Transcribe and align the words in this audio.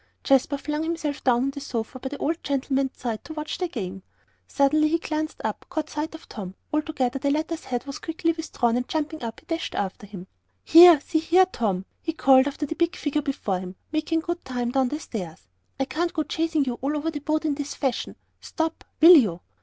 Jasper 0.25 0.57
flung 0.57 0.81
himself 0.81 1.23
down 1.23 1.43
on 1.43 1.49
the 1.51 1.59
sofa 1.61 1.99
by 1.99 2.09
the 2.09 2.17
old 2.17 2.43
gentleman's 2.43 2.97
side 2.97 3.23
to 3.25 3.33
watch 3.33 3.59
the 3.59 3.67
game. 3.67 4.01
Suddenly 4.47 4.87
he 4.87 4.97
glanced 4.97 5.39
up, 5.43 5.67
caught 5.69 5.91
sight 5.91 6.15
of 6.15 6.27
Tom, 6.27 6.55
although 6.73 6.91
the 7.07 7.29
latter's 7.29 7.65
head 7.65 7.85
was 7.85 7.99
quickly 7.99 8.31
withdrawn, 8.31 8.77
and 8.77 8.87
jumping 8.87 9.21
up, 9.21 9.41
he 9.41 9.45
dashed 9.45 9.75
after 9.75 10.07
him. 10.07 10.25
"Here 10.63 10.99
see 11.01 11.19
here, 11.19 11.45
Tom!" 11.45 11.85
he 12.01 12.13
called 12.13 12.47
to 12.51 12.65
the 12.65 12.73
big 12.73 12.95
figure 12.95 13.21
before 13.21 13.59
him, 13.59 13.75
making 13.91 14.21
good 14.21 14.43
time 14.43 14.71
down 14.71 14.87
the 14.89 14.99
stairs. 14.99 15.45
"I 15.79 15.85
can't 15.85 16.13
go 16.13 16.23
chasing 16.23 16.65
you 16.65 16.79
all 16.81 16.97
over 16.97 17.11
the 17.11 17.19
boat 17.19 17.45
in 17.45 17.53
this 17.53 17.75
fashion. 17.75 18.15
Stop, 18.39 18.83
will 19.01 19.15
you?" 19.15 19.41